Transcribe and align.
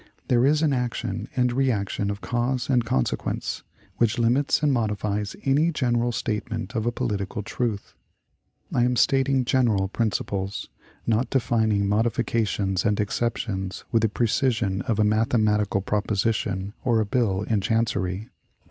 There 0.29 0.47
is 0.47 0.63
an 0.63 0.73
action 0.73 1.27
and 1.35 1.53
reaction 1.53 2.09
of 2.09 2.21
cause 2.21 2.71
and 2.71 2.83
consequence, 2.83 3.61
which 3.97 4.17
limits 4.17 4.63
and 4.63 4.73
modifies 4.73 5.35
any 5.45 5.69
general 5.71 6.11
statement 6.11 6.73
of 6.75 6.87
a 6.87 6.91
political 6.91 7.43
truth. 7.43 7.93
I 8.73 8.83
am 8.83 8.95
stating 8.95 9.45
general 9.45 9.87
principles 9.89 10.69
not 11.05 11.29
defining 11.29 11.87
modifications 11.87 12.83
and 12.83 12.99
exceptions 12.99 13.83
with 13.91 14.01
the 14.01 14.09
precision 14.09 14.81
of 14.87 14.97
a 14.97 15.03
mathematical 15.03 15.81
proposition 15.81 16.73
or 16.83 16.99
a 16.99 17.05
bill 17.05 17.43
in 17.43 17.61
chancery. 17.61 18.29